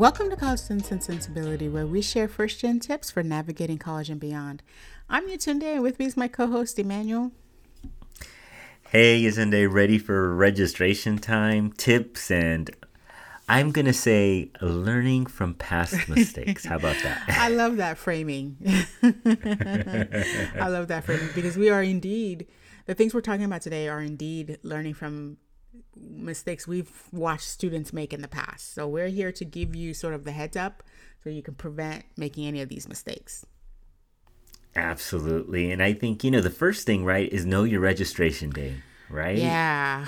[0.00, 4.08] Welcome to College Sense and Sensibility, where we share first gen tips for navigating college
[4.08, 4.62] and beyond.
[5.10, 7.32] I'm Yatunde, and with me is my co host, Emmanuel.
[8.80, 12.70] Hey, Yatunde, ready for registration time, tips, and
[13.46, 16.64] I'm going to say learning from past mistakes.
[16.64, 17.22] How about that?
[17.28, 18.56] I love that framing.
[19.02, 22.46] I love that framing because we are indeed,
[22.86, 25.36] the things we're talking about today are indeed learning from
[25.96, 28.74] mistakes we've watched students make in the past.
[28.74, 30.82] So we're here to give you sort of the heads up
[31.22, 33.46] so you can prevent making any of these mistakes.
[34.76, 35.70] Absolutely.
[35.70, 39.36] And I think, you know, the first thing, right, is know your registration day, right?
[39.36, 40.06] Yeah.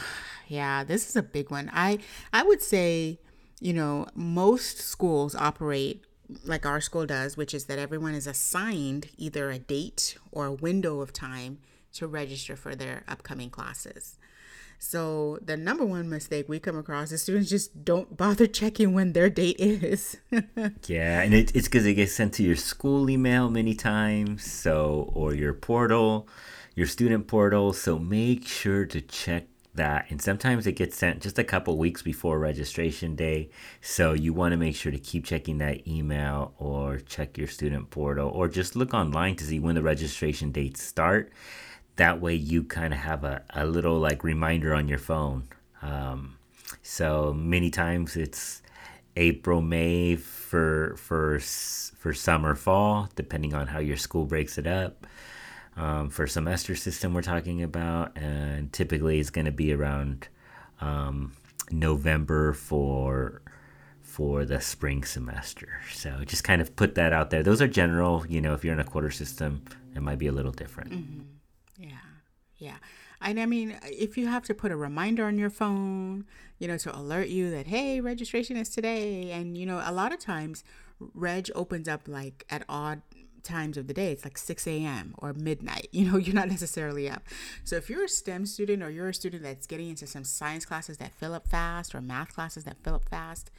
[0.48, 1.70] Yeah, this is a big one.
[1.72, 1.98] I
[2.32, 3.18] I would say,
[3.60, 6.04] you know, most schools operate
[6.44, 10.52] like our school does, which is that everyone is assigned either a date or a
[10.52, 11.58] window of time
[11.94, 14.18] to register for their upcoming classes.
[14.84, 19.12] So the number one mistake we come across is students just don't bother checking when
[19.12, 20.16] their date is.
[20.86, 25.08] yeah, and it, it's because it gets sent to your school email many times, so
[25.14, 26.28] or your portal,
[26.74, 27.72] your student portal.
[27.72, 30.06] So make sure to check that.
[30.10, 33.50] And sometimes it gets sent just a couple weeks before registration day.
[33.82, 37.90] So you want to make sure to keep checking that email or check your student
[37.90, 41.32] portal or just look online to see when the registration dates start
[41.96, 45.44] that way you kind of have a, a little like reminder on your phone.
[45.82, 46.38] Um,
[46.82, 48.62] so many times it's
[49.16, 55.06] April, May for for for summer, fall, depending on how your school breaks it up.
[55.76, 60.28] Um, for semester system, we're talking about, and typically it's going to be around
[60.80, 61.32] um,
[61.70, 63.42] November for
[64.02, 65.80] for the spring semester.
[65.92, 67.42] So just kind of put that out there.
[67.42, 68.26] Those are general.
[68.28, 69.62] You know, if you're in a quarter system,
[69.94, 70.92] it might be a little different.
[70.92, 71.20] Mm-hmm.
[71.82, 71.96] Yeah.
[72.56, 72.76] Yeah.
[73.20, 76.24] And I mean, if you have to put a reminder on your phone,
[76.58, 79.32] you know, to alert you that, hey, registration is today.
[79.32, 80.62] And, you know, a lot of times,
[81.14, 83.02] Reg opens up like at odd
[83.42, 84.12] times of the day.
[84.12, 85.14] It's like 6 a.m.
[85.18, 85.88] or midnight.
[85.92, 87.22] You know, you're not necessarily up.
[87.64, 90.64] So if you're a STEM student or you're a student that's getting into some science
[90.64, 93.50] classes that fill up fast or math classes that fill up fast,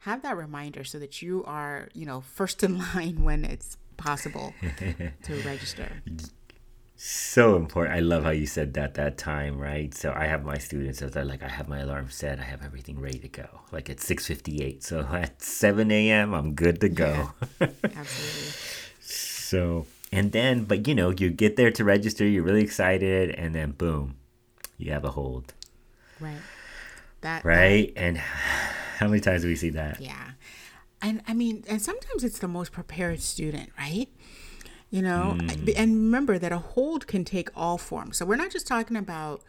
[0.00, 4.52] have that reminder so that you are, you know, first in line when it's possible
[5.22, 6.02] to register
[6.96, 7.94] so important.
[7.94, 9.92] I love how you said that that time, right?
[9.94, 12.64] So I have my students as I like I have my alarm set, I have
[12.64, 13.46] everything ready to go.
[13.70, 14.82] Like at six fifty eight.
[14.82, 17.30] So at seven AM I'm good to go.
[17.60, 18.52] Yeah, absolutely.
[19.00, 23.54] so and then but you know, you get there to register, you're really excited, and
[23.54, 24.16] then boom,
[24.78, 25.52] you have a hold.
[26.18, 26.40] Right.
[27.20, 27.94] That Right?
[27.94, 28.18] That, and
[28.98, 30.00] how many times do we see that?
[30.00, 30.32] Yeah.
[31.02, 34.08] And I mean, and sometimes it's the most prepared student, right?
[34.96, 35.74] You know mm.
[35.76, 38.16] and remember that a hold can take all forms.
[38.16, 39.42] So we're not just talking about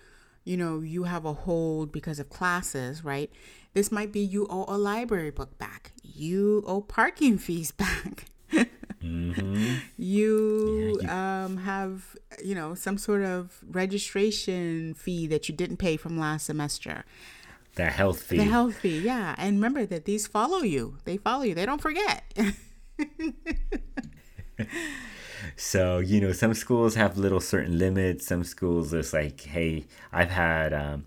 [0.44, 3.32] you know you have a hold because of classes right?
[3.74, 5.94] This might be you owe a library book back.
[6.04, 8.26] You owe parking fees back.
[9.02, 9.76] Mm-hmm.
[9.98, 15.78] you, yeah, you um, have you know some sort of registration fee that you didn't
[15.78, 17.06] pay from last semester.
[17.76, 18.38] The health fee.
[18.38, 19.36] the health fee yeah.
[19.38, 20.98] And remember that these follow you.
[21.06, 21.56] They follow you.
[21.56, 22.34] They don't forget
[25.58, 30.30] so you know some schools have little certain limits some schools it's like hey i've
[30.30, 31.06] had um,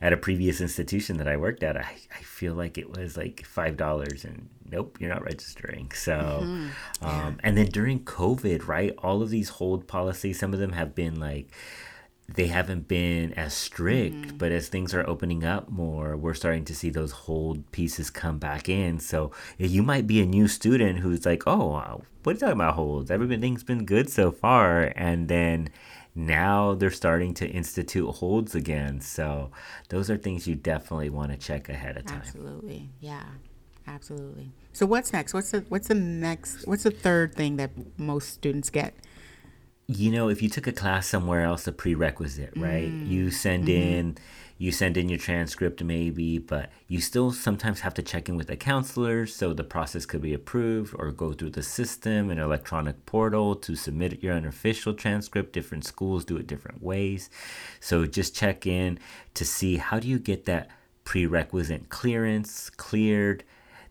[0.00, 3.46] at a previous institution that i worked at i, I feel like it was like
[3.46, 6.66] five dollars and nope you're not registering so mm-hmm.
[7.02, 7.26] yeah.
[7.26, 10.96] um, and then during covid right all of these hold policies some of them have
[10.96, 11.52] been like
[12.28, 14.36] they haven't been as strict, mm-hmm.
[14.38, 18.38] but as things are opening up more, we're starting to see those hold pieces come
[18.38, 18.98] back in.
[18.98, 22.74] So you might be a new student who's like, "Oh, what are you talking about
[22.74, 23.10] holds?
[23.10, 25.68] Everything's been good so far," and then
[26.14, 29.00] now they're starting to institute holds again.
[29.00, 29.50] So
[29.90, 32.20] those are things you definitely want to check ahead of time.
[32.20, 33.24] Absolutely, yeah,
[33.86, 34.50] absolutely.
[34.72, 35.34] So what's next?
[35.34, 36.66] What's the what's the next?
[36.66, 38.94] What's the third thing that most students get?
[39.86, 42.90] You know, if you took a class somewhere else, a prerequisite, right?
[42.90, 43.08] Mm.
[43.08, 43.94] You send mm-hmm.
[43.94, 44.16] in,
[44.56, 48.46] you send in your transcript maybe, but you still sometimes have to check in with
[48.46, 53.04] the counselors so the process could be approved or go through the system, an electronic
[53.04, 55.52] portal to submit your unofficial transcript.
[55.52, 57.28] Different schools do it different ways.
[57.80, 58.98] So just check in
[59.34, 60.70] to see how do you get that
[61.04, 63.44] prerequisite clearance cleared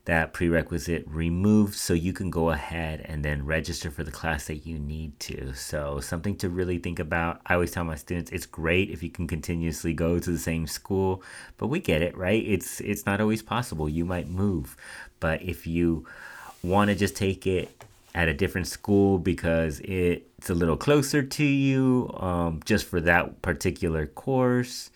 [0.06, 4.66] that prerequisite removed so you can go ahead and then register for the class that
[4.66, 5.54] you need to.
[5.54, 7.40] So, something to really think about.
[7.46, 10.66] I always tell my students it's great if you can continuously go to the same
[10.66, 11.22] school,
[11.56, 12.44] but we get it, right?
[12.44, 13.88] It's it's not always possible.
[13.88, 14.76] You might move.
[15.20, 16.06] But if you
[16.62, 17.84] want to just take it
[18.14, 23.42] at a different school because it's a little closer to you um, just for that
[23.42, 24.90] particular course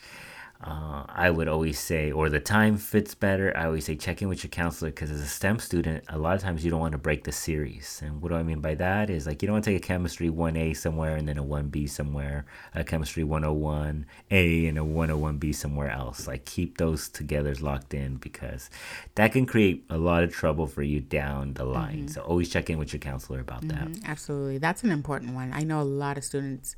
[0.61, 4.29] uh, I would always say, or the time fits better, I always say check in
[4.29, 6.93] with your counselor because as a STEM student, a lot of times you don't want
[6.93, 8.01] to break the series.
[8.05, 9.87] And what do I mean by that is like you don't want to take a
[9.87, 12.45] chemistry 1A somewhere and then a 1B somewhere,
[12.75, 16.27] a chemistry 101A and a 101B somewhere else.
[16.27, 18.69] Like keep those together locked in because
[19.15, 21.99] that can create a lot of trouble for you down the line.
[21.99, 22.09] Mm-hmm.
[22.09, 23.93] So always check in with your counselor about mm-hmm.
[23.93, 24.09] that.
[24.09, 24.59] Absolutely.
[24.59, 25.53] That's an important one.
[25.53, 26.75] I know a lot of students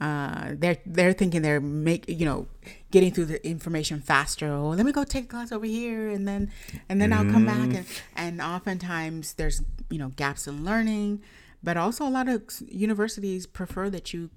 [0.00, 2.46] uh, they're they're thinking they're make you know
[2.90, 4.46] getting through the information faster.
[4.48, 6.50] Oh, let me go take a class over here, and then
[6.88, 7.16] and then mm.
[7.16, 7.68] I'll come back.
[7.68, 7.76] Mm-hmm.
[8.14, 11.22] And and oftentimes there's you know gaps in learning,
[11.62, 14.30] but also a lot of universities prefer that you,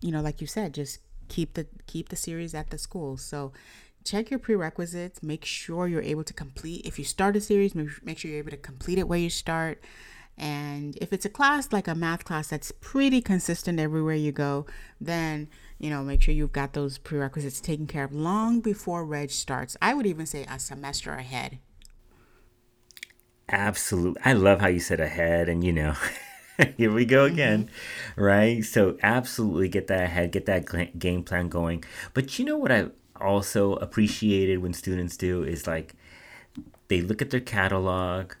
[0.00, 0.98] you know, like you said, just
[1.28, 3.16] keep the keep the series at the school.
[3.16, 3.52] So
[4.04, 5.22] check your prerequisites.
[5.22, 6.84] Make sure you're able to complete.
[6.84, 9.82] If you start a series, make sure you're able to complete it where you start.
[10.36, 14.66] And if it's a class like a math class that's pretty consistent everywhere you go,
[15.00, 15.48] then
[15.78, 19.76] you know make sure you've got those prerequisites taken care of long before reg starts.
[19.80, 21.58] I would even say a semester ahead.
[23.48, 24.20] Absolutely.
[24.24, 25.94] I love how you said ahead and you know
[26.76, 28.22] here we go again, mm-hmm.
[28.22, 28.64] right?
[28.64, 31.84] So absolutely get that ahead, get that game plan going.
[32.12, 32.86] But you know what I
[33.20, 35.94] also appreciated when students do is like
[36.88, 38.32] they look at their catalog,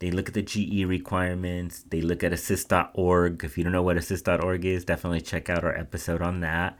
[0.00, 1.84] they look at the GE requirements.
[1.88, 3.44] They look at assist.org.
[3.44, 6.78] If you don't know what assist.org is, definitely check out our episode on that.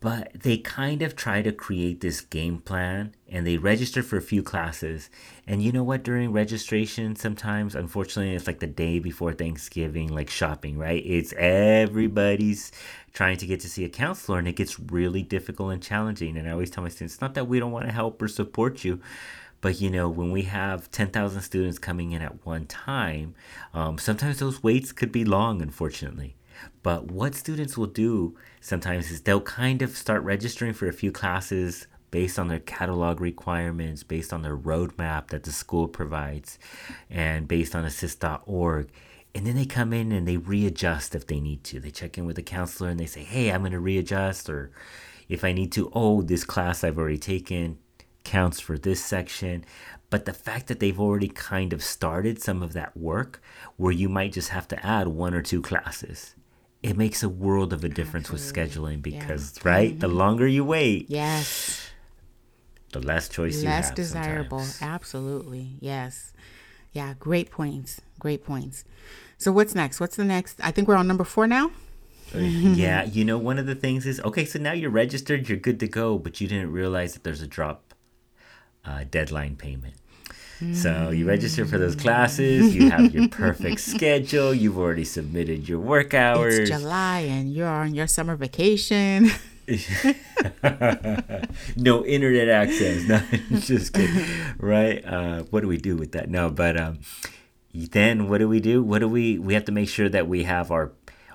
[0.00, 4.20] But they kind of try to create this game plan and they register for a
[4.22, 5.08] few classes.
[5.46, 6.02] And you know what?
[6.02, 11.02] During registration, sometimes, unfortunately, it's like the day before Thanksgiving, like shopping, right?
[11.06, 12.70] It's everybody's
[13.14, 16.36] trying to get to see a counselor and it gets really difficult and challenging.
[16.36, 18.28] And I always tell my students, it's not that we don't want to help or
[18.28, 19.00] support you
[19.64, 23.34] but you know, when we have 10,000 students coming in at one time,
[23.72, 26.36] um, sometimes those waits could be long, unfortunately.
[26.82, 31.10] But what students will do sometimes is they'll kind of start registering for a few
[31.10, 36.58] classes based on their catalog requirements, based on their roadmap that the school provides,
[37.08, 38.90] and based on assist.org.
[39.34, 41.80] And then they come in and they readjust if they need to.
[41.80, 44.50] They check in with the counselor and they say, hey, I'm going to readjust.
[44.50, 44.72] Or
[45.26, 47.78] if I need to, oh, this class I've already taken,
[48.24, 49.64] counts for this section.
[50.10, 53.42] But the fact that they've already kind of started some of that work
[53.76, 56.34] where you might just have to add one or two classes,
[56.82, 58.62] it makes a world of a difference Absolutely.
[58.62, 59.70] with scheduling because, yeah.
[59.70, 59.90] right?
[59.90, 60.00] Mm-hmm.
[60.00, 61.06] The longer you wait.
[61.08, 61.90] Yes.
[62.92, 63.84] The less choice less you have.
[63.84, 64.60] Less desirable.
[64.60, 64.94] Sometimes.
[64.94, 65.76] Absolutely.
[65.80, 66.32] Yes.
[66.92, 67.14] Yeah.
[67.18, 68.00] Great points.
[68.20, 68.84] Great points.
[69.38, 69.98] So what's next?
[70.00, 70.60] What's the next?
[70.62, 71.70] I think we're on number four now.
[72.34, 75.80] yeah, you know, one of the things is okay, so now you're registered, you're good
[75.80, 77.93] to go, but you didn't realize that there's a drop
[78.84, 79.94] uh, deadline payment.
[80.72, 85.78] So you register for those classes, you have your perfect schedule, you've already submitted your
[85.78, 86.58] work hours.
[86.58, 89.30] It's July and you're on your summer vacation.
[91.76, 93.06] no internet access.
[93.08, 93.20] No,
[93.60, 94.24] just kidding.
[94.58, 95.04] Right?
[95.04, 96.30] Uh, what do we do with that?
[96.30, 97.00] No, but um,
[97.72, 98.82] then what do we do?
[98.82, 99.38] What do we?
[99.38, 100.92] We have to make sure that we have our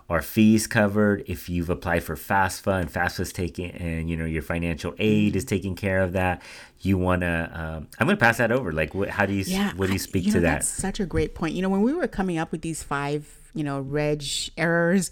[0.10, 1.24] our fees covered?
[1.28, 5.46] If you've applied for FAFSA and FAFSA's taking and you know your financial aid is
[5.46, 6.42] taking care of that
[6.82, 8.72] you want to um, i'm going to pass that over.
[8.72, 10.54] Like what, how do you yeah, what do you speak I, you to know, that?
[10.56, 11.56] that's such a great point.
[11.56, 14.24] You know when we were coming up with these five you know reg
[14.57, 15.12] errors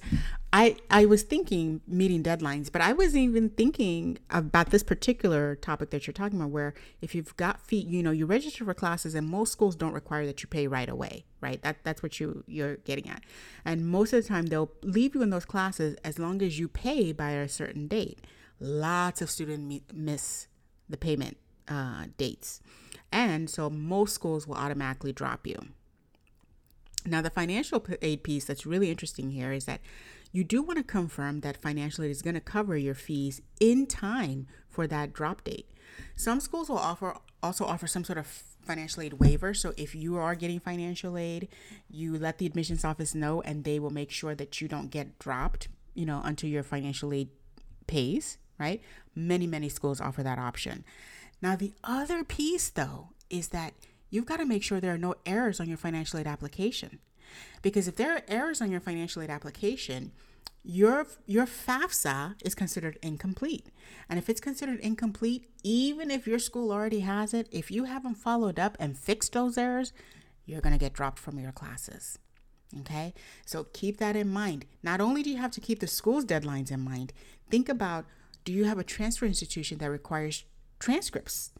[0.53, 5.89] I I was thinking meeting deadlines, but I wasn't even thinking about this particular topic
[5.89, 6.51] that you're talking about.
[6.51, 9.93] Where if you've got fee, you know, you register for classes, and most schools don't
[9.93, 11.61] require that you pay right away, right?
[11.63, 13.23] That that's what you you're getting at,
[13.65, 16.69] and most of the time they'll leave you in those classes as long as you
[16.69, 18.19] pay by a certain date.
[18.59, 20.47] Lots of students miss
[20.87, 22.61] the payment uh, dates,
[23.11, 25.57] and so most schools will automatically drop you.
[27.07, 29.79] Now, the financial aid piece that's really interesting here is that
[30.33, 33.87] you do want to confirm that financial aid is going to cover your fees in
[33.87, 35.71] time for that drop date.
[36.15, 38.27] Some schools will offer also offer some sort of
[38.65, 39.53] financial aid waiver.
[39.53, 41.47] So if you are getting financial aid,
[41.89, 45.17] you let the admissions office know and they will make sure that you don't get
[45.19, 47.29] dropped, you know, until your financial aid
[47.85, 48.81] pays, right?
[49.15, 50.83] Many, many schools offer that option.
[51.41, 53.73] Now, the other piece though is that
[54.09, 56.99] you've got to make sure there are no errors on your financial aid application.
[57.61, 60.11] Because if there are errors on your financial aid application,
[60.63, 63.67] your your FAFSA is considered incomplete.
[64.09, 68.15] And if it's considered incomplete, even if your school already has it, if you haven't
[68.15, 69.93] followed up and fixed those errors,
[70.45, 72.19] you're going to get dropped from your classes.
[72.81, 73.13] Okay?
[73.45, 74.65] So keep that in mind.
[74.83, 77.13] Not only do you have to keep the school's deadlines in mind,
[77.49, 78.05] think about
[78.43, 80.43] do you have a transfer institution that requires
[80.79, 81.51] transcripts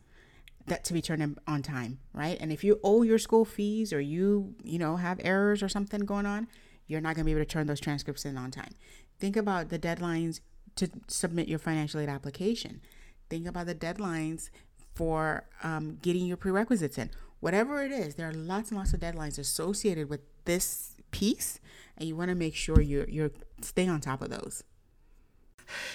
[0.68, 2.38] that to be turned in on time, right?
[2.40, 6.02] And if you owe your school fees or you, you know, have errors or something
[6.02, 6.48] going on,
[6.88, 8.72] you're not going to be able to turn those transcripts in on time.
[9.20, 10.42] Think about the deadlines
[10.76, 12.82] to submit your financial aid application.
[13.30, 14.50] think about the deadlines
[14.96, 17.12] for um, getting your prerequisites in.
[17.40, 21.60] Whatever it is, there are lots and lots of deadlines associated with this piece,
[21.98, 23.32] and you want to make sure you're you're
[23.62, 24.64] staying on top of those.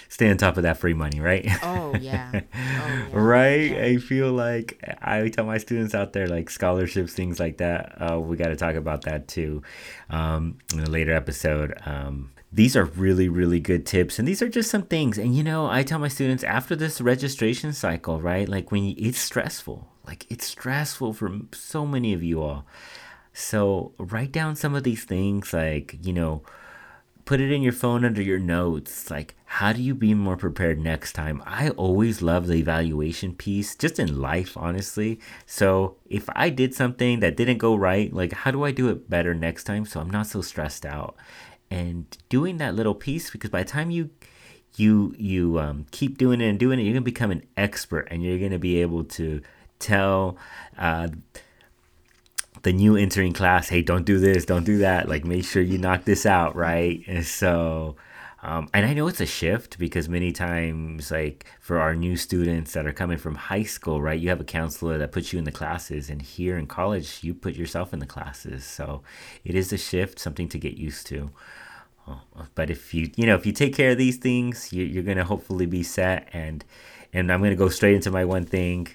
[0.09, 1.47] Stay on top of that free money, right?
[1.63, 3.07] Oh yeah, oh, yeah.
[3.11, 3.71] right.
[3.71, 3.83] Yeah.
[3.83, 8.01] I feel like I tell my students out there, like scholarships, things like that.
[8.01, 9.61] Uh, we got to talk about that too
[10.09, 11.73] um, in a later episode.
[11.85, 15.43] Um, these are really really good tips and these are just some things and you
[15.43, 19.87] know i tell my students after this registration cycle right like when you, it's stressful
[20.05, 22.63] like it's stressful for so many of you all
[23.33, 26.43] so write down some of these things like you know
[27.25, 30.79] put it in your phone under your notes like how do you be more prepared
[30.79, 31.43] next time?
[31.45, 35.19] I always love the evaluation piece just in life honestly.
[35.45, 39.09] So if i did something that didn't go right like how do i do it
[39.09, 41.15] better next time so i'm not so stressed out?
[41.69, 44.09] And doing that little piece because by the time you
[44.75, 48.23] you you um, keep doing it and doing it you're gonna become an expert and
[48.23, 49.41] you're gonna be able to
[49.79, 50.37] tell
[50.77, 51.07] uh,
[52.63, 55.77] the new entering class hey don't do this don't do that like make sure you
[55.77, 57.95] knock this out right and so
[58.45, 62.73] um, and I know it's a shift because many times, like for our new students
[62.73, 65.45] that are coming from high school, right, you have a counselor that puts you in
[65.45, 68.65] the classes, and here in college, you put yourself in the classes.
[68.65, 69.01] So
[69.45, 71.31] it is a shift, something to get used to.
[72.05, 72.19] Oh,
[72.53, 75.23] but if you you know if you take care of these things, you, you're gonna
[75.23, 76.27] hopefully be set.
[76.33, 76.65] And
[77.13, 78.89] and I'm gonna go straight into my one thing.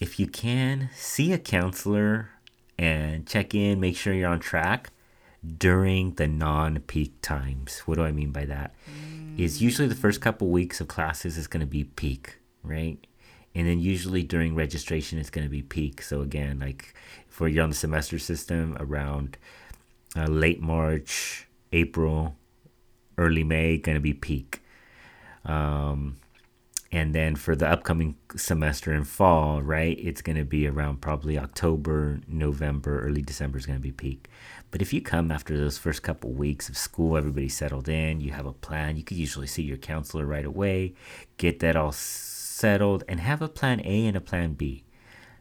[0.00, 2.30] If you can see a counselor
[2.78, 4.90] and check in, make sure you're on track
[5.58, 7.80] during the non-peak times.
[7.80, 8.72] What do I mean by that?
[8.90, 9.38] Mm.
[9.38, 12.98] Is usually the first couple weeks of classes is going to be peak, right?
[13.54, 16.00] And then usually during registration it's going to be peak.
[16.00, 16.94] So again, like
[17.28, 19.36] for you're on the semester system around
[20.16, 22.36] uh, late March, April,
[23.18, 24.62] early May, going to be peak.
[25.44, 26.16] Um,
[26.92, 31.38] and then for the upcoming semester in fall, right, it's going to be around probably
[31.38, 34.28] October, November, early December is going to be peak.
[34.72, 38.32] But if you come after those first couple weeks of school, everybody's settled in, you
[38.32, 40.94] have a plan, you could usually see your counselor right away,
[41.36, 44.84] get that all settled, and have a plan A and a plan B,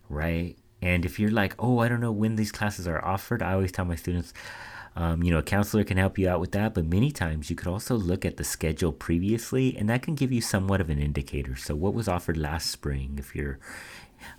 [0.08, 0.56] right?
[0.84, 3.72] And if you're like, oh, I don't know when these classes are offered, I always
[3.72, 4.34] tell my students,
[5.00, 7.56] um, you know, a counselor can help you out with that, but many times you
[7.56, 11.00] could also look at the schedule previously, and that can give you somewhat of an
[11.00, 11.56] indicator.
[11.56, 13.60] So, what was offered last spring, if you're,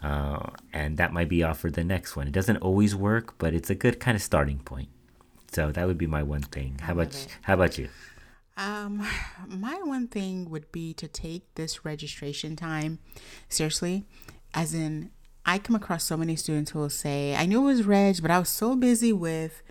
[0.02, 2.28] uh, and that might be offered the next one.
[2.28, 4.90] It doesn't always work, but it's a good kind of starting point.
[5.50, 6.78] So that would be my one thing.
[6.82, 7.88] How about you, how about you?
[8.58, 9.06] Um,
[9.48, 12.98] my one thing would be to take this registration time
[13.48, 14.04] seriously,
[14.52, 15.10] as in
[15.46, 18.30] I come across so many students who will say, I knew it was reg, but
[18.30, 19.62] I was so busy with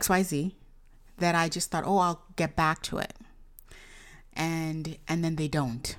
[0.00, 0.52] XYZ
[1.18, 3.14] that I just thought, oh, I'll get back to it.
[4.32, 5.96] And and then they don't.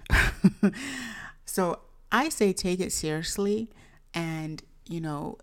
[1.46, 1.80] so
[2.12, 3.70] I say take it seriously
[4.14, 5.38] and, you know,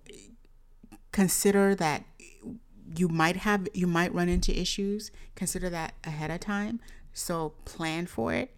[1.10, 2.04] consider that
[2.94, 5.10] you might have you might run into issues.
[5.34, 6.80] Consider that ahead of time.
[7.14, 8.54] So plan for it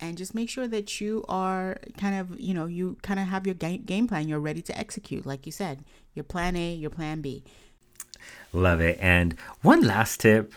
[0.00, 3.46] and just make sure that you are kind of, you know, you kind of have
[3.46, 4.28] your game plan.
[4.28, 5.84] You're ready to execute, like you said,
[6.14, 7.44] your plan A, your plan B.
[8.52, 8.98] Love it.
[9.00, 10.54] And one last tip,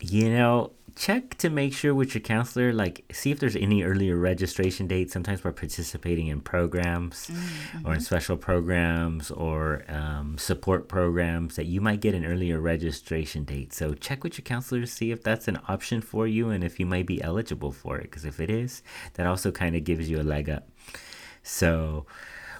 [0.00, 4.16] you know, check to make sure with your counselor, like see if there's any earlier
[4.16, 5.12] registration dates.
[5.12, 7.86] Sometimes we're participating in programs mm-hmm.
[7.86, 13.44] or in special programs or um, support programs that you might get an earlier registration
[13.44, 13.72] date.
[13.72, 16.78] So check with your counselor to see if that's an option for you and if
[16.78, 18.02] you might be eligible for it.
[18.04, 18.82] Because if it is,
[19.14, 20.68] that also kind of gives you a leg up.
[21.42, 22.06] So,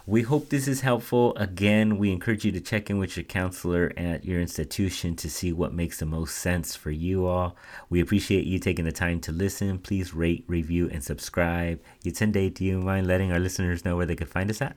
[0.07, 1.35] we hope this is helpful.
[1.37, 5.51] Again, we encourage you to check in with your counselor at your institution to see
[5.51, 7.57] what makes the most sense for you all.
[7.89, 9.79] We appreciate you taking the time to listen.
[9.79, 11.81] Please rate, review, and subscribe.
[12.05, 14.77] Yatunde, do you mind letting our listeners know where they could find us at?